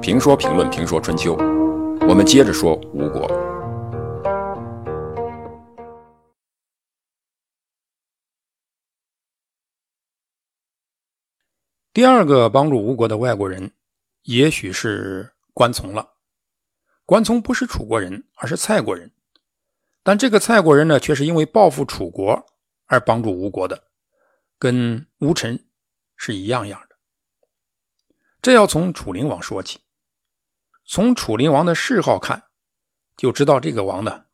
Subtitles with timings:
[0.00, 1.34] 评说评论评说春秋，
[2.08, 3.30] 我们接着说吴国。
[11.92, 13.72] 第二个帮助吴国的外国人，
[14.22, 16.08] 也许是关从了。
[17.04, 19.10] 关从不是楚国人，而是蔡国人。
[20.02, 22.46] 但这个蔡国人呢，却是因为报复楚国
[22.86, 23.84] 而帮助吴国的，
[24.58, 25.62] 跟吴臣
[26.20, 26.96] 是一样样的。
[28.42, 29.80] 这要从楚灵王说起。
[30.84, 32.50] 从楚灵王的谥号看，
[33.16, 34.26] 就知道这个王呢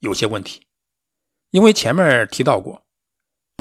[0.00, 0.66] 有些问题。
[1.48, 2.84] 因为前面提到过，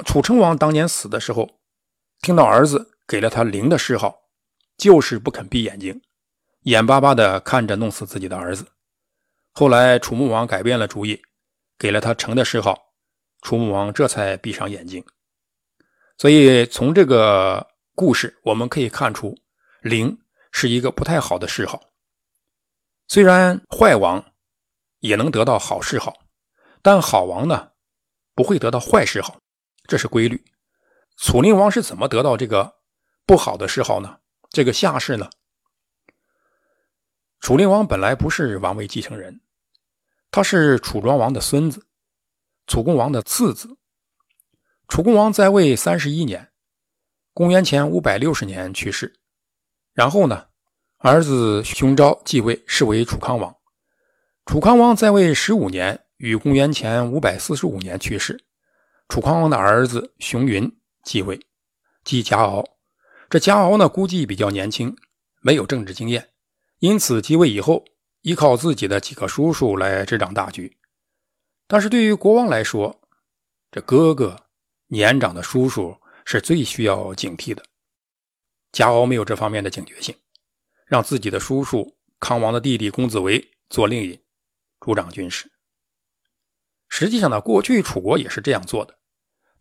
[0.06, 1.62] 楚成王当年死的时候，
[2.20, 2.90] 听到儿子。
[3.08, 4.30] 给了他灵的谥号，
[4.78, 6.02] 就是不肯闭眼睛，
[6.62, 8.66] 眼巴巴的看着弄死自己的儿子。
[9.52, 11.22] 后来楚穆王改变了主意，
[11.78, 12.94] 给了他成的谥号，
[13.42, 15.04] 楚穆王这才闭上眼睛。
[16.22, 19.36] 所以从这个故事我们可以看出，
[19.82, 21.82] 灵是一个不太好的谥号。
[23.08, 24.24] 虽然坏王
[25.00, 26.14] 也能得到好谥号，
[26.84, 27.72] 但好王呢
[28.36, 29.42] 不会得到坏谥号，
[29.88, 30.46] 这是规律。
[31.18, 32.76] 楚灵王是怎么得到这个？
[33.26, 34.20] 不好的谥号呢？
[34.52, 35.28] 这个夏氏呢？
[37.40, 39.42] 楚灵王本来不是王位继承人，
[40.30, 41.88] 他是楚庄王的孙子，
[42.68, 43.76] 楚共王的次子。
[44.92, 46.52] 楚共王在位三十一年，
[47.34, 49.22] 公元前五百六十年去世。
[49.94, 50.48] 然后呢，
[50.98, 53.56] 儿子熊昭继位，是为楚康王。
[54.46, 58.44] 楚康王在位十五年，于公元前五百四十五年去世。
[59.08, 60.70] 楚康王的儿子熊云
[61.06, 61.40] 继位，
[62.04, 62.62] 即贾敖。
[63.30, 64.94] 这贾敖呢，估计比较年轻，
[65.40, 66.32] 没有政治经验，
[66.80, 67.86] 因此继位以后，
[68.24, 70.78] 依靠自己的几个叔叔来执掌大局。
[71.66, 73.00] 但是对于国王来说，
[73.72, 74.36] 这哥哥
[74.94, 77.64] 年长的叔叔是最需要警惕的。
[78.74, 80.14] 贾敖没有这方面的警觉性，
[80.86, 84.22] 让自己的叔叔康王的弟弟公子围做令尹，
[84.82, 85.50] 主掌军事。
[86.90, 88.98] 实际上呢，过去楚国也是这样做的，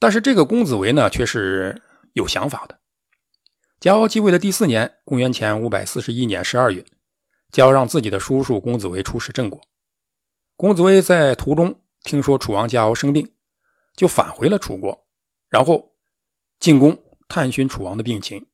[0.00, 1.80] 但是这个公子围呢，却是
[2.14, 2.80] 有想法的。
[3.78, 6.84] 贾敖继位的第四年，公元前五百四十一年十二月，
[7.52, 9.60] 贾敖让自己的叔叔公子围出使郑国。
[10.56, 13.32] 公子围在途中听说楚王贾敖生病，
[13.94, 15.06] 就返回了楚国，
[15.50, 15.94] 然后
[16.58, 16.96] 进宫
[17.28, 18.48] 探寻楚王的病情，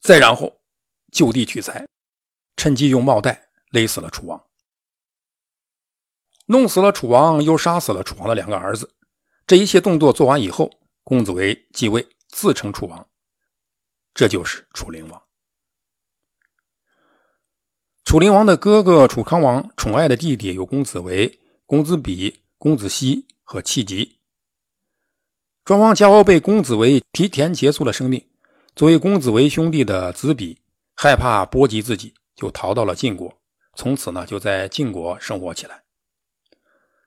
[0.00, 0.62] 再然后
[1.12, 1.86] 就地取材，
[2.56, 4.46] 趁机用帽带勒死了楚王，
[6.46, 8.94] 弄死了楚王，又杀死了楚王的两个儿子。
[9.44, 10.70] 这一切动作做完以后，
[11.02, 13.08] 公子围继位，自称楚王。
[14.14, 15.22] 这就是楚灵王。
[18.04, 24.19] 楚灵王的哥哥楚康王宠爱的弟弟有公子围、公子比、公子西和戚吉。
[25.70, 28.26] 庄王贾敖被公子围提前结束了生命。
[28.74, 30.58] 作为公子围兄弟的子比，
[30.96, 33.32] 害怕波及自己，就逃到了晋国。
[33.76, 35.84] 从此呢，就在晋国生活起来。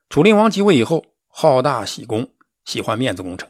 [0.07, 2.31] 楚灵王即位以后，好大喜功，
[2.63, 3.49] 喜欢面子工程。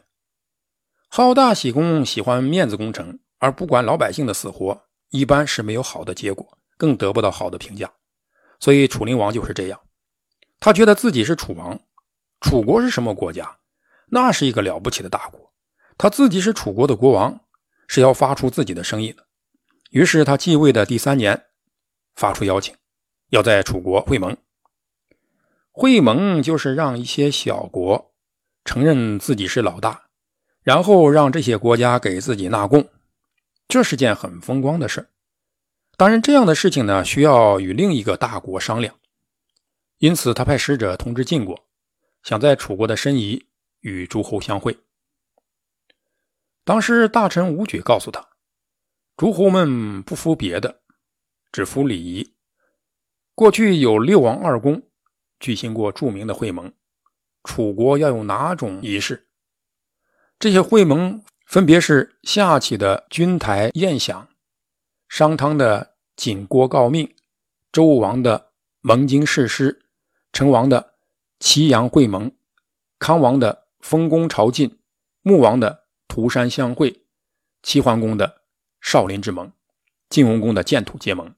[1.08, 3.20] 好大喜功，喜欢面子工程。
[3.38, 7.88] 而不管老百姓的死活，一般是没有好的结果，更得不到好的评价。
[8.58, 9.80] 所以楚灵王就是这样，
[10.58, 11.78] 他觉得自己是楚王，
[12.40, 13.58] 楚国是什么国家？
[14.10, 15.52] 那是一个了不起的大国。
[15.96, 17.40] 他自己是楚国的国王，
[17.86, 19.26] 是要发出自己的声音的。
[19.90, 21.44] 于是他继位的第三年，
[22.16, 22.74] 发出邀请，
[23.30, 24.36] 要在楚国会盟。
[25.70, 28.12] 会盟就是让一些小国
[28.64, 30.04] 承认自己是老大，
[30.62, 32.88] 然后让这些国家给自己纳贡。
[33.66, 35.08] 这是件很风光的事
[35.96, 38.96] 当然，这样的事情呢，需要与另一个大国商量。
[39.98, 41.64] 因此，他派使者通知晋国，
[42.22, 43.46] 想在楚国的申夷
[43.84, 44.76] 与诸侯相会。
[46.64, 48.28] 当时大臣武举告诉他，
[49.16, 50.80] 诸侯们不服别的，
[51.52, 52.34] 只服礼仪。
[53.34, 54.82] 过去有六王二公
[55.38, 56.72] 举行过著名的会盟，
[57.44, 59.28] 楚国要用哪种仪式？
[60.38, 61.22] 这些会盟。
[61.46, 64.28] 分别是夏启的君台宴享，
[65.10, 67.14] 商汤的锦锅告命，
[67.70, 68.50] 周武王的
[68.80, 69.84] 盟经誓师，
[70.32, 70.94] 成王的
[71.38, 72.34] 祁阳会盟，
[72.98, 74.78] 康王的封公朝晋，
[75.20, 77.04] 穆王的涂山相会，
[77.62, 78.40] 齐桓公的
[78.80, 79.52] 少林之盟，
[80.08, 81.34] 晋文公的建土结盟。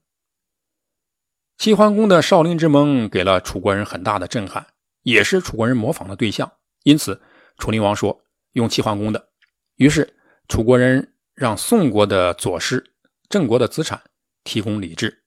[1.57, 4.65] 齐桓公的少林之盟给了楚国人很大的震撼，
[5.01, 6.49] 也是楚国人模仿的对象。
[6.83, 7.21] 因此，
[7.57, 8.23] 楚灵王说
[8.53, 9.27] 用齐桓公的。
[9.75, 10.15] 于是，
[10.47, 12.93] 楚国人让宋国的左师、
[13.27, 14.01] 郑国的子产
[14.45, 15.25] 提供礼制。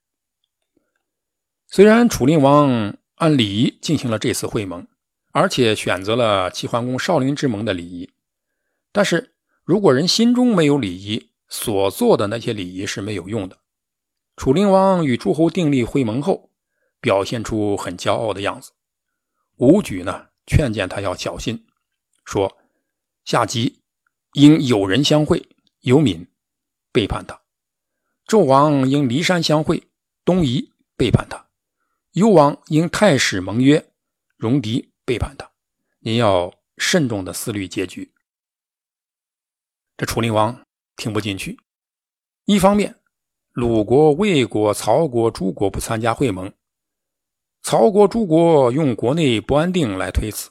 [1.66, 4.88] 虽然楚灵王按礼仪进行了这次会盟，
[5.32, 8.10] 而且选择了齐桓公少林之盟的礼仪，
[8.92, 9.34] 但是
[9.64, 13.58] 如果人心中没有礼仪，所做的那些礼仪是没有用的。
[14.36, 16.50] 楚灵王与诸侯订立会盟后，
[17.00, 18.72] 表现出很骄傲的样子。
[19.56, 21.66] 武举呢，劝谏他要小心，
[22.24, 22.56] 说
[23.24, 23.80] ：“下集
[24.32, 25.48] 应有人相会，
[25.80, 26.26] 有敏
[26.90, 27.42] 背叛他；
[28.26, 29.88] 纣王应骊山相会，
[30.24, 31.46] 东夷背叛他；
[32.12, 33.92] 幽王应太史盟约，
[34.38, 35.50] 戎狄背叛他。
[36.00, 38.12] 您要慎重的思虑结局。”
[39.96, 40.64] 这楚灵王
[40.96, 41.58] 听不进去。
[42.46, 42.96] 一方面，
[43.52, 46.52] 鲁国、魏国、曹国诸国不参加会盟，
[47.62, 50.50] 曹国诸国用国内不安定来推辞，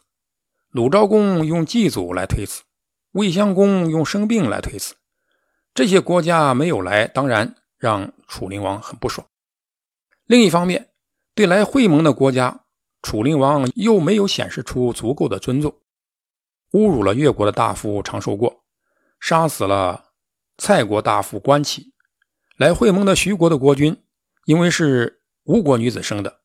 [0.70, 2.64] 鲁昭公用祭祖来推辞，
[3.12, 4.96] 魏襄公用生病来推辞。
[5.74, 9.28] 这些国家没有来，当然让楚灵王很不爽。
[10.26, 10.92] 另一方面，
[11.34, 12.66] 对来会盟的国家，
[13.02, 15.74] 楚灵王又没有显示出足够的尊重，
[16.72, 18.64] 侮辱了越国的大夫长寿过。
[19.20, 20.12] 杀死了
[20.58, 21.94] 蔡国大夫关起，
[22.58, 24.02] 来会盟的徐国的国君，
[24.46, 26.42] 因为是吴国女子生的，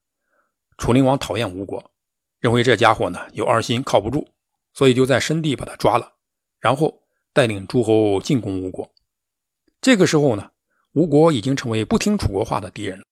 [0.78, 1.92] 楚灵王讨厌吴国，
[2.40, 4.26] 认为这家伙呢有二心，靠不住，
[4.72, 6.14] 所以就在申地把他抓了，
[6.58, 7.02] 然后
[7.32, 8.92] 带领诸侯进攻吴国。
[9.80, 10.50] 这个时候呢，
[10.92, 13.04] 吴国已经成为不听楚国话的敌人了。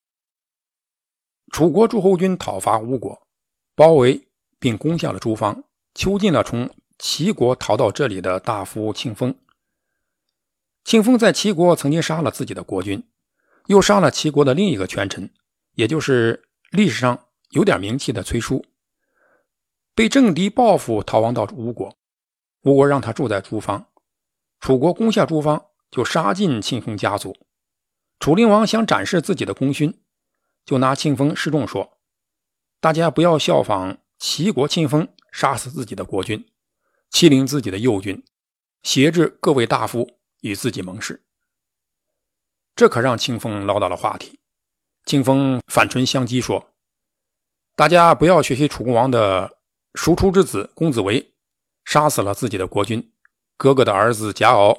[1.53, 3.29] 楚国诸侯军讨伐吴国，
[3.75, 4.29] 包围
[4.59, 5.65] 并攻下了诸方，
[5.95, 9.35] 囚禁了从齐国逃到这里的大夫庆丰。
[10.85, 13.09] 庆丰在齐国曾经杀了自己的国君，
[13.67, 15.33] 又杀了齐国的另一个权臣，
[15.75, 18.65] 也就是历史上有点名气的崔叔。
[19.95, 21.97] 被政敌报复，逃亡到吴国。
[22.63, 23.89] 吴国让他住在诸方，
[24.61, 27.37] 楚国攻下诸方，就杀尽庆丰家族。
[28.19, 30.01] 楚灵王想展示自己的功勋，
[30.65, 31.99] 就拿庆丰示众说
[32.83, 36.45] ：“大家不要效仿齐国庆丰，杀死自己的国君，
[37.09, 38.23] 欺凌自己的幼君，
[38.83, 41.23] 挟制各位大夫。”与自己盟誓，
[42.75, 44.41] 这可让清风捞到了话题。
[45.05, 46.75] 清风反唇相讥说
[47.77, 49.59] ：“大家不要学习楚公王的
[49.95, 51.35] 庶出之子公子围，
[51.85, 53.13] 杀死了自己的国君，
[53.57, 54.77] 哥哥的儿子贾敖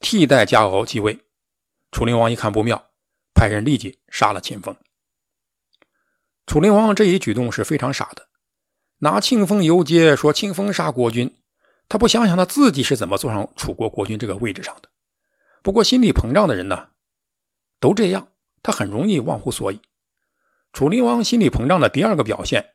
[0.00, 1.20] 替代贾敖继位。”
[1.92, 2.90] 楚灵王一看不妙，
[3.34, 4.74] 派人立即杀了庆丰。
[6.46, 8.28] 楚灵王这一举动是非常傻的，
[8.98, 11.36] 拿庆丰游街说庆丰杀国君，
[11.88, 14.88] 他不想想他自己是怎么坐上楚国国君这个位置上的。
[15.62, 16.88] 不过，心理膨胀的人呢，
[17.80, 18.28] 都这样，
[18.62, 19.80] 他很容易忘乎所以。
[20.72, 22.74] 楚灵王心理膨胀的第二个表现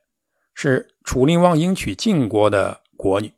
[0.55, 3.33] 是，楚灵王迎娶晋国的国女，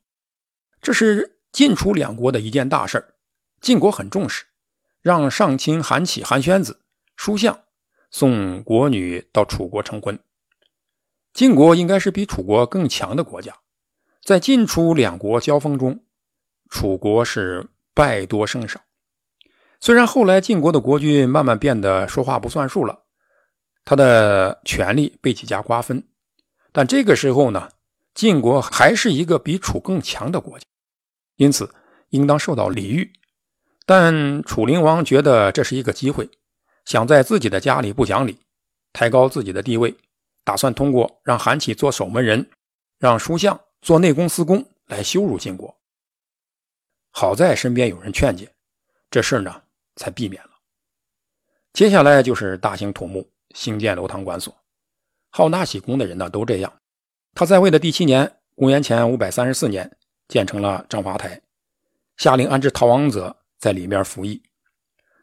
[0.82, 3.16] 这是晋楚两国的一件大事
[3.60, 4.46] 晋国很重视，
[5.02, 6.80] 让上卿韩起、韩宣子、
[7.18, 7.60] 书相
[8.12, 10.20] 送国女到楚国成婚。
[11.34, 13.56] 晋国应该是比楚国更强的国家，
[14.22, 16.04] 在晋楚两国交锋中，
[16.70, 18.82] 楚国是败多胜少。
[19.80, 23.04] 虽然后来晋国的国君慢慢变得说话不算数了，
[23.84, 26.04] 他的权力被几家瓜分，
[26.72, 27.70] 但这个时候呢，
[28.14, 30.66] 晋国还是一个比楚更强的国家，
[31.38, 31.74] 因此
[32.10, 33.12] 应当受到礼遇。
[33.86, 36.30] 但楚灵王觉得这是一个机会，
[36.92, 38.38] 想在自己的家里不讲理，
[38.92, 39.96] 抬高自己的地位，
[40.44, 42.50] 打算通过让韩起做守门人，
[43.00, 45.74] 让书相做内宫司工来羞辱晋国。
[47.12, 48.54] 好在身边有人劝解，
[49.10, 49.64] 这事呢。
[49.98, 50.50] 才避免了。
[51.74, 54.54] 接下来就是大兴土木，兴建楼堂馆所。
[55.30, 56.74] 好纳喜功的人呢，都这样。
[57.36, 59.96] 他在位的第七年，公元前五百三十四年，
[60.28, 61.42] 建成了章华台，
[62.18, 64.42] 下令安置逃亡者在里面服役，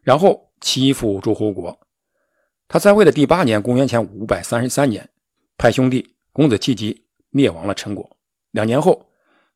[0.02, 1.78] 然后欺负诸侯国。
[2.68, 5.08] 他在位的第八年，公元前五百三十三年，
[5.56, 8.16] 派兄弟公子弃疾灭亡了陈国。
[8.50, 9.06] 两年后，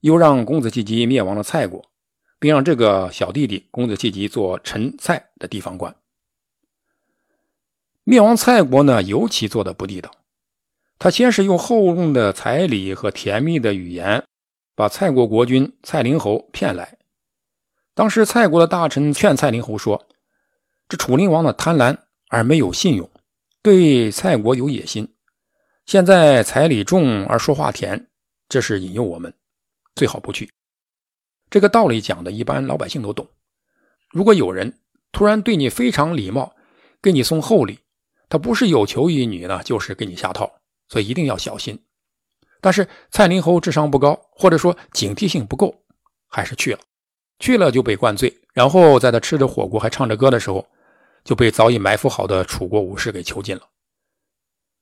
[0.01, 1.85] 又让公子弃疾灭亡了蔡国。
[2.43, 5.95] 并让这个小弟弟公子弃疾做陈蔡的地方官。
[8.03, 10.11] 灭亡蔡国呢，尤其做的不地道。
[10.99, 14.25] 他先是用厚重的彩礼和甜蜜的语言，
[14.75, 16.99] 把蔡国国君蔡灵侯骗来。
[17.95, 20.09] 当时蔡国的大臣劝蔡灵侯说
[20.93, 21.97] ：“这楚灵王的贪婪
[22.29, 23.11] 而没有信用，
[23.63, 25.09] 对蔡国有野心。
[25.87, 28.11] 现在彩礼重而说话甜，
[28.47, 29.33] 这是引诱我们，
[29.95, 30.53] 最好不去。”
[31.49, 33.27] 这个道理讲的一般老百姓都懂。
[34.11, 34.81] 如果有人
[35.13, 36.55] 突然对你非常礼貌，
[37.01, 37.79] 给你送厚礼，
[38.29, 40.53] 他不是有求于你呢，就是给你下套，
[40.91, 41.83] 所以一定要小心。
[42.61, 45.75] 但是蔡灵侯智商不高，或者说警惕性不够，
[46.29, 46.81] 还是去了。
[47.39, 50.69] 去了就被灌醉，然后在他吃着火锅还唱着歌的时候，
[51.25, 53.69] 就被早已埋伏好的楚国武士给囚禁了。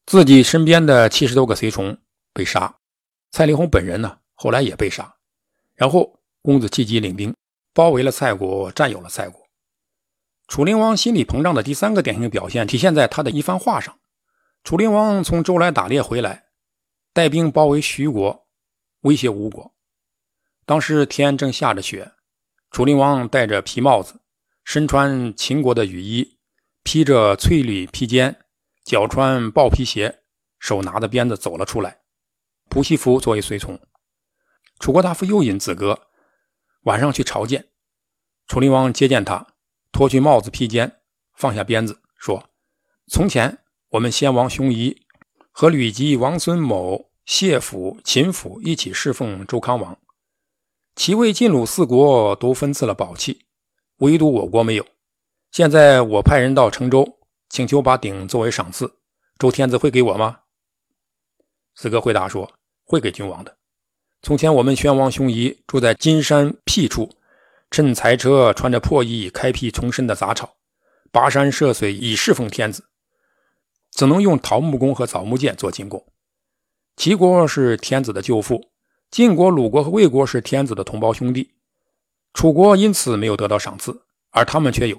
[0.06, 1.98] 自己身边的七十多个随从
[2.32, 2.78] 被杀，
[3.30, 5.16] 蔡灵侯本人呢后来也被杀，
[5.74, 6.16] 然后。
[6.42, 7.36] 公子弃疾领兵
[7.74, 9.46] 包围了蔡国，占有了蔡国。
[10.48, 13.98] 楚灵王心理膨胀的第三个典型表现体现在他的一番话上。
[14.64, 16.46] 楚灵王从周来打猎回来，
[17.12, 18.46] 带兵包围徐国，
[19.02, 19.74] 威胁吴国。
[20.64, 22.10] 当时天正下着雪，
[22.70, 24.19] 楚灵王戴着皮帽子，
[24.72, 26.38] 身穿秦国的雨衣，
[26.84, 28.38] 披着翠缕披肩，
[28.84, 30.20] 脚穿豹皮鞋，
[30.60, 32.02] 手拿着鞭子走了出来。
[32.68, 33.80] 仆媳妇作为随从。
[34.78, 36.02] 楚国大夫又引子哥
[36.82, 37.70] 晚上去朝见。
[38.46, 39.44] 楚灵王接见他。
[39.90, 41.00] 脱去帽子、披肩，
[41.34, 42.48] 放下鞭子，说
[43.10, 43.58] ：“从前
[43.88, 45.02] 我们先王熊仪
[45.50, 49.98] 和吕吉、王孙某、谢府、秦府一起侍奉周康王，
[50.94, 53.46] 齐、魏、晋、鲁四国都分赐了宝器，
[54.00, 54.84] 唯独我国没有。
[55.50, 58.92] 现在我派人到成州，请求把鼎作为赏赐，
[59.38, 60.40] 周天子会给我吗？”
[61.74, 62.52] 四哥回答说
[62.84, 63.56] ：“会给君王的。
[64.20, 67.10] 从前我们宣王熊仪住在金山僻处。”
[67.72, 70.56] 趁财车穿着破衣，开辟重生的杂草，
[71.12, 72.88] 跋山涉水以侍奉天子，
[73.92, 76.04] 只能用桃木弓和枣木剑做进贡。
[76.96, 78.72] 齐国是天子的舅父，
[79.08, 81.52] 晋国、鲁国和魏国是天子的同胞兄弟，
[82.32, 84.98] 楚国因此没有得到赏赐，而他们却有。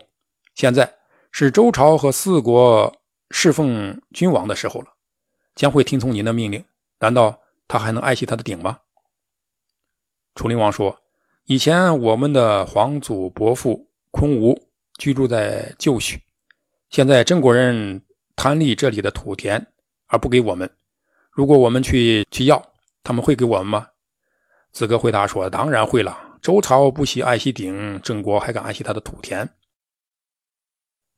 [0.55, 0.95] 现在
[1.31, 4.87] 是周朝和四国侍奉君王的时候了，
[5.55, 6.63] 将会听从您的命令。
[6.99, 8.79] 难道他还能爱惜他的鼎吗？
[10.35, 10.97] 楚灵王说。
[11.45, 16.21] 以前我们的皇祖伯父昆吾居住在旧许，
[16.89, 18.03] 现在郑国人
[18.35, 19.67] 贪利这里的土田
[20.07, 20.69] 而不给我们。
[21.31, 22.63] 如果我们去去要，
[23.03, 23.87] 他们会给我们吗？
[24.71, 26.30] 子哥回答说：“当然会了。
[26.41, 29.49] 周朝不惜爱惜鼎，郑国还敢爱惜他的土田？”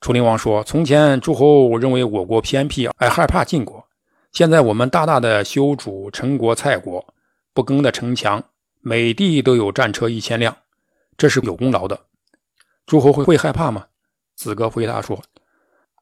[0.01, 3.87] 楚灵王说：“从前诸侯认为我国偏僻，而害怕晋国。
[4.31, 7.13] 现在我们大大的修筑陈国、蔡国
[7.53, 8.43] 不更的城墙。”
[8.85, 10.57] 每地都有战车一千辆，
[11.15, 12.07] 这是有功劳的。
[12.85, 13.87] 诸侯会会害怕吗？
[14.35, 15.23] 子哥回答说：“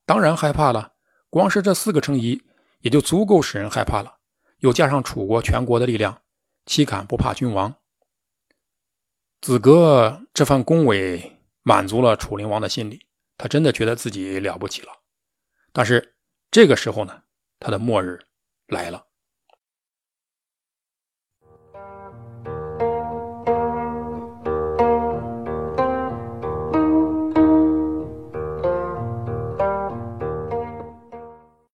[0.03, 0.93] 当然害怕了。
[1.29, 2.41] 光是这四个城邑，
[2.79, 4.15] 也就足够使人害怕了。
[4.61, 6.23] 又加上楚国全国的力量，
[6.65, 7.71] 岂敢不怕君王？”
[9.41, 13.07] 子格这番恭维满足了楚灵王的心理，
[13.37, 14.89] 他真的觉得自己了不起了。
[15.73, 16.15] 但是
[16.51, 17.23] 这个时候呢，
[17.59, 18.19] 他的末日
[18.67, 19.07] 来了。